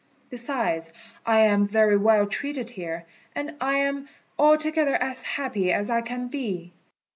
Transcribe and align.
Besides, 0.31 0.91
I 1.27 1.41
am 1.41 1.67
very 1.67 1.95
well 1.95 2.25
treated 2.25 2.71
here, 2.71 3.05
and 3.35 3.53
am 3.61 4.09
altogether 4.35 4.95
as 4.95 5.21
happy 5.23 5.71
as 5.71 5.91
I 5.91 6.01
can 6.01 6.27
be." 6.27 6.73